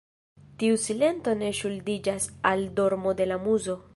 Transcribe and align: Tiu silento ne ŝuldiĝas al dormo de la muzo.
Tiu 0.63 0.77
silento 0.83 1.35
ne 1.41 1.51
ŝuldiĝas 1.59 2.27
al 2.53 2.67
dormo 2.81 3.17
de 3.23 3.31
la 3.33 3.41
muzo. 3.47 3.81